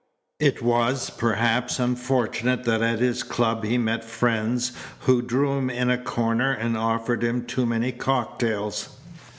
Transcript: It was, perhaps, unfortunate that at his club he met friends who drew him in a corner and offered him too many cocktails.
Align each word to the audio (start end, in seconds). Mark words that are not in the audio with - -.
It 0.39 0.63
was, 0.63 1.11
perhaps, 1.11 1.77
unfortunate 1.77 2.63
that 2.63 2.81
at 2.81 2.97
his 3.01 3.21
club 3.21 3.63
he 3.63 3.77
met 3.77 4.03
friends 4.03 4.71
who 5.01 5.21
drew 5.21 5.55
him 5.59 5.69
in 5.69 5.91
a 5.91 5.97
corner 6.03 6.51
and 6.51 6.75
offered 6.75 7.23
him 7.23 7.45
too 7.45 7.67
many 7.67 7.91
cocktails. 7.91 8.89